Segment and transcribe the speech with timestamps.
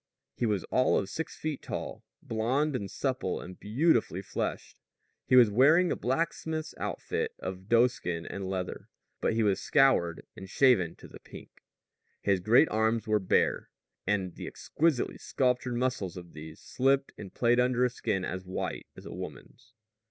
[0.33, 4.81] He was all of six feet tall, blond and supple and beautifully fleshed.
[5.27, 10.49] He was wearing his blacksmith's outfit of doeskin and leather, but he was scoured and
[10.49, 11.51] shaven to the pink.
[12.19, 13.69] His great arms were bare;
[14.07, 18.87] and the exquisitely sculptured muscles of these slipped and played under a skin as white
[18.97, 19.75] as a woman's.